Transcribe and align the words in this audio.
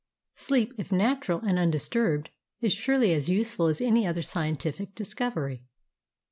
Sleep, 0.33 0.73
if 0.79 0.91
natural 0.91 1.41
and 1.41 1.59
undisturbed, 1.59 2.31
is 2.59 2.73
surely 2.73 3.13
as 3.13 3.29
useful 3.29 3.67
as 3.67 3.79
any 3.79 4.07
other 4.07 4.23
scientific 4.23 4.95
discovery. 4.95 5.63